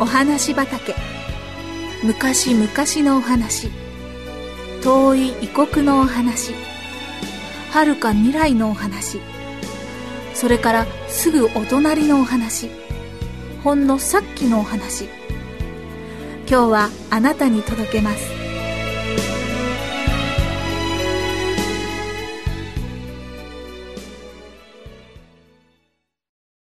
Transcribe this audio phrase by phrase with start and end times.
[0.00, 0.94] お話畑。
[2.02, 2.66] 昔々
[3.06, 3.68] のお話。
[4.82, 6.54] 遠い異国のお話。
[7.70, 9.20] 遥か未来のお話。
[10.32, 12.70] それからすぐお隣のお話。
[13.62, 15.04] ほんのさっきのお話。
[16.48, 18.30] 今日はあなたに届けます。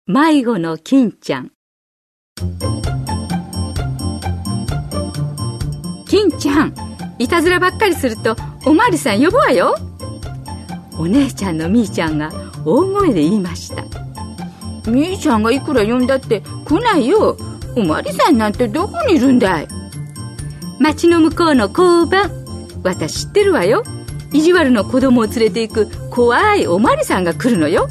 [0.08, 1.52] 迷子の金ちゃん。
[6.42, 6.74] ちゃん
[7.20, 9.76] いたずらばっかりするとおまわりさん呼ぶわよ。
[10.98, 12.32] お姉ちゃんのみーちゃんが
[12.66, 13.84] 大声で言いました。
[14.90, 17.38] みーちゃんがいくら呼んだって来ないよ。
[17.76, 19.68] おまわりさんなんてどこにいるんだい。
[20.80, 22.32] 町の向こうの交番。
[22.84, 23.84] 私知ってるわよ。
[24.34, 27.88] 意地悪の子供を連れて行く怖いおまわりさんが来るのよ。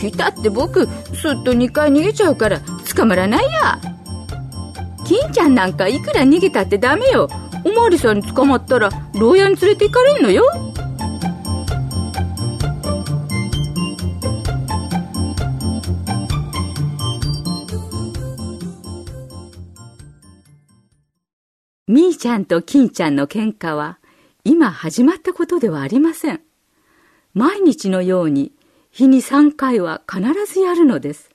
[0.00, 2.60] 来たって僕すっと2回逃げちゃうから
[2.94, 3.80] 捕まらないや
[5.08, 7.30] 金ちゃんなんかいくら逃げたってダメよ
[7.64, 10.44] おまわりさんに捕まったら牢屋に連れて行かれんのよ
[21.86, 23.98] みーちゃんと金ちゃんの喧嘩は
[24.44, 26.42] 今始まったことではありません。
[27.32, 28.52] 毎日のように
[28.90, 31.30] 日に3回は必ずやるのです。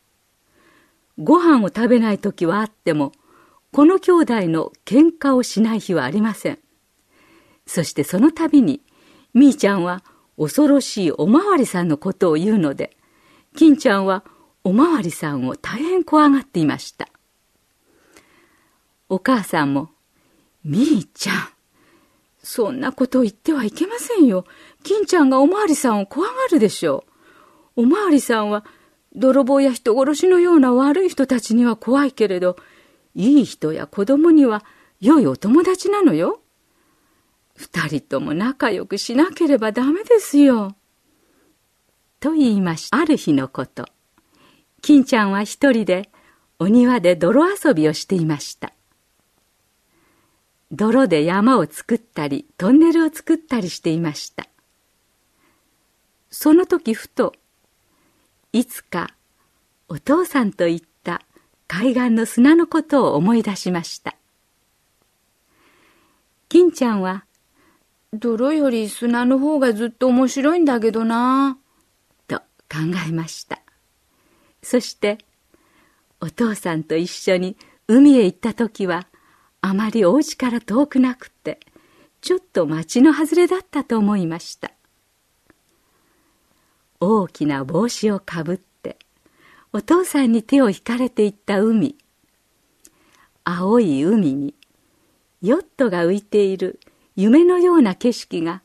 [1.17, 3.13] ご飯を食べない時はあっても、
[3.73, 6.59] この兄弟の喧嘩をしない日はありません。
[7.65, 8.81] そしてその度に、
[9.33, 10.03] みーちゃんは
[10.37, 12.95] 恐ろしいおまわりさんのことを言うので、
[13.57, 14.23] 金ちゃんは
[14.63, 17.09] おまわりさんを大変怖がっていました。
[19.09, 19.89] お母さんも
[20.63, 21.35] みーちゃん。
[22.43, 24.45] そんなことを言ってはいけませんよ。
[24.83, 27.05] 金ちゃんがおまわりさんを怖がるでしょ
[27.75, 27.81] う。
[27.81, 28.65] おまわりさんは、
[29.15, 32.55] 泥棒や人殺しのような悪い人たちには怖いけれど、
[33.15, 34.63] いい人や子供には
[34.99, 36.41] 良いお友達なのよ。
[37.55, 40.75] 二人とも仲良くしなければダメですよ。
[42.19, 42.97] と言いました。
[42.97, 43.85] ある日のこと。
[44.81, 46.09] 金ちゃんは一人で
[46.59, 48.73] お庭で泥遊びをしていました。
[50.75, 54.47] 泥で山を作ったりトンネルを作ったりしていました
[56.31, 57.33] その時ふと
[58.51, 59.11] いつか
[59.87, 60.87] お父さんと言った
[61.67, 64.15] 海岸の砂のことを思い出しました。
[66.49, 67.25] 金ちゃんは
[68.13, 71.57] 泥より砂の方がずっと面白いんだけどな
[72.27, 72.37] と
[72.69, 73.61] 考えました。
[74.61, 75.17] そして
[76.21, 77.57] お父さんと一緒に
[77.87, 79.07] 海へ行った時は
[79.61, 81.59] あまりお家から遠くなくて
[82.21, 84.71] ちょっと町の外れだったと思いました。
[86.99, 88.72] 大きな帽子をかぶって
[89.73, 91.97] お父さんに手を引かれていった海
[93.43, 94.53] 青い海に
[95.41, 96.79] ヨットが浮いている
[97.15, 98.61] 夢のような景色が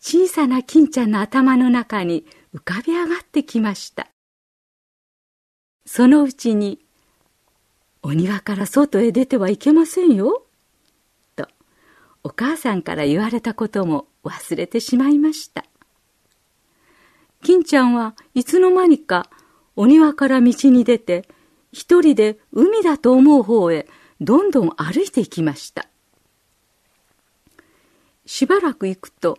[0.00, 4.08] 小さな金ちゃんの頭の中に浮かび上がってきました
[5.84, 6.80] そのうちに
[8.02, 10.44] お庭から外へ出てはいけませんよ。
[11.34, 11.48] と、
[12.22, 15.64] お母さんから言われたことも忘れてしまいました。
[17.42, 19.28] 金ちゃんはいつの間にか
[19.78, 21.28] お庭から道に出て、
[21.72, 23.86] 一人で海だと思う方へ
[24.20, 25.86] どんどん歩いていきました。
[28.26, 29.38] しばらく行くと、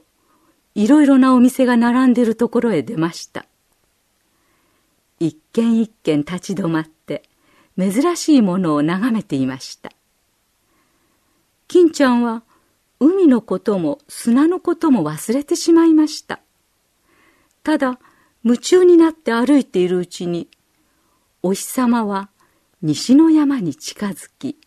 [0.76, 3.46] いろいろなお店が並んでいるところへ出ました。
[5.20, 7.30] 一軒一軒立ち止まって、
[7.80, 9.92] 珍しいものを眺めていました
[11.70, 12.44] 金ちゃんは
[13.00, 16.42] 海のことも砂のことも忘れてしまいました
[17.64, 18.00] ただ
[18.44, 20.48] 夢中になって歩いているうちに
[21.44, 22.30] お日様は
[22.82, 24.58] 西の山に近づき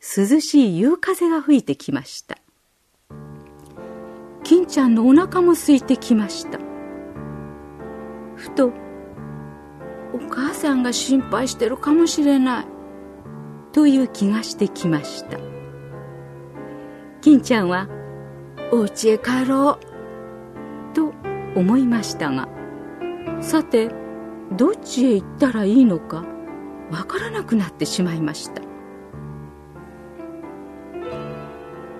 [0.00, 2.38] 涼しい夕風が吹いてきました。
[4.42, 6.58] 金ちゃんのお腹も空いてきました。
[8.36, 8.72] ふと
[10.14, 12.66] お母さんが心配してるかもしれない
[13.72, 15.38] という気がしてきました。
[17.20, 17.88] 金ちゃんは
[18.72, 19.78] お家へ帰ろ
[20.92, 21.12] うと
[21.54, 22.48] 思いましたが
[23.40, 23.90] さて
[24.56, 26.24] どっちへ行ったらいいのか
[26.90, 28.62] わからなくなってしまいました。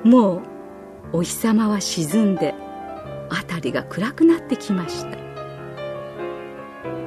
[0.05, 0.43] もう
[1.19, 2.55] お日様は沈んで
[3.31, 5.19] 辺りが暗くなってきました。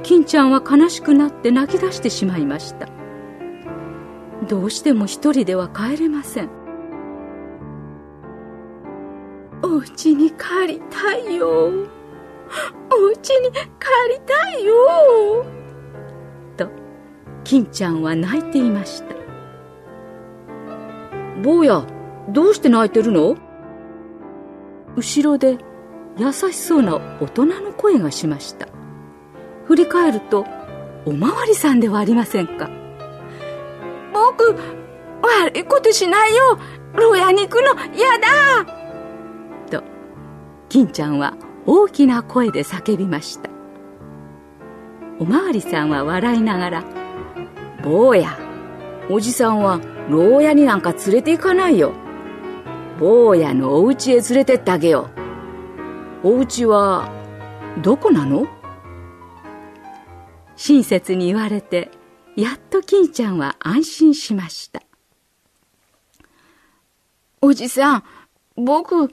[0.02, 2.88] 金ちゃんは悲しくなって泣き出してしまいました。
[4.48, 6.50] どうしても一人では帰れません。
[9.62, 11.70] お家に帰りたいよ。
[12.90, 13.58] お家に帰
[14.10, 15.44] りたいよ。
[16.56, 16.68] と
[17.44, 19.14] 金ちゃんは泣いていました。
[21.42, 21.84] 坊や、
[22.28, 23.36] どうして泣いてるの？
[24.96, 25.58] 後ろで
[26.18, 28.68] 優しそうな大人の声がしました。
[29.66, 30.44] 振り返ると
[31.06, 32.70] おまわりさんではありませんか。
[34.12, 34.54] 僕、
[35.22, 36.58] 悪いことしないよ。
[36.94, 38.66] 牢屋に行くの嫌だ。
[39.70, 39.82] と
[40.68, 41.34] 金ちゃんは
[41.66, 43.50] 大きな声で叫びました。
[45.18, 46.84] おまわりさんは笑いながら
[47.84, 48.36] 「坊や
[49.08, 51.92] おじさんは牢屋になんか連れて行かないよ。
[52.98, 55.10] 坊やのお家へ連れてってあげよ
[56.22, 56.34] う。
[56.34, 57.10] お家は
[57.82, 58.46] どこなの?」
[60.56, 61.90] 親切に言われて
[62.36, 64.82] やっと金ちゃんは安心しました。
[67.40, 68.04] おじさん、
[68.56, 69.10] 僕、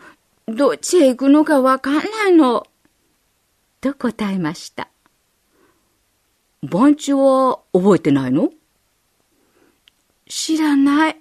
[0.50, 2.66] どっちへ行くのかわかんないの。
[3.81, 4.90] と答えました。
[6.63, 8.50] 番地は覚えてないの？
[10.28, 11.18] 知らない。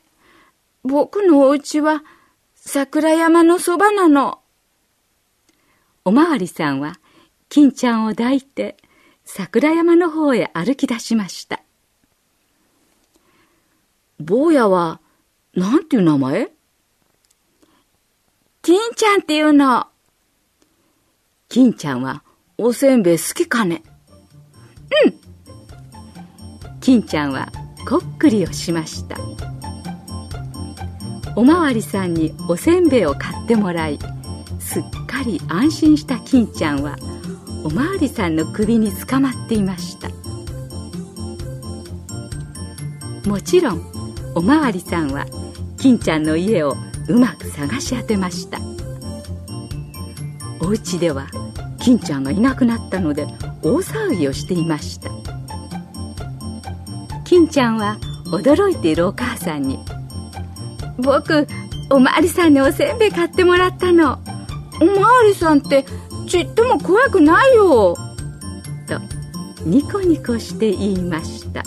[0.82, 2.02] 僕のお家は
[2.54, 4.40] 桜山のそばなの。
[6.04, 6.98] おまわりさんは
[7.48, 8.76] 金ちゃんを抱いて
[9.24, 11.62] 桜山の方へ歩き出しました。
[14.18, 15.00] 坊やは、
[15.54, 16.50] なんていう名前？
[18.68, 19.86] 金ちゃんっていうの。
[21.48, 22.22] 金ちゃんは
[22.58, 23.82] おせんべい好きかね。
[25.06, 25.14] うん。
[26.78, 27.50] 金ちゃんは
[27.88, 29.16] こっくりをしました。
[31.34, 33.98] おまわりさんにおせんべいを買ってもらい
[34.60, 36.98] すっかり安心した金ちゃんは
[37.64, 40.10] おまわりさんの首につかまっていました。
[43.26, 43.80] もちろん
[44.34, 45.24] おまわりさんは
[45.78, 46.76] 金ちゃんの家を
[47.08, 48.58] うまく探し当てました。
[50.60, 51.26] お家では
[51.78, 53.26] 金ちゃんがいなくなったので
[53.62, 55.10] 大騒ぎをしていました。
[57.24, 57.96] 金ちゃんは
[58.26, 59.78] 驚いているお母さんに
[60.98, 61.46] 「僕
[61.90, 64.18] おまわりさんにおせんべい買ってもらったの。
[64.80, 65.84] おまわりさんって
[66.26, 67.96] ちっとも怖くないよ」
[68.86, 69.00] と
[69.64, 71.62] ニコニコして言いました。